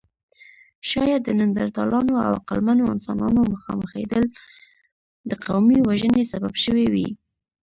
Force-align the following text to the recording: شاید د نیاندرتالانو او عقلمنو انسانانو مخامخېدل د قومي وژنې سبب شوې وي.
شاید 0.89 1.21
د 1.23 1.29
نیاندرتالانو 1.37 2.13
او 2.25 2.31
عقلمنو 2.39 2.91
انسانانو 2.93 3.41
مخامخېدل 3.53 4.23
د 5.29 5.31
قومي 5.45 5.79
وژنې 5.89 6.23
سبب 6.31 6.53
شوې 6.63 6.85
وي. 6.93 7.09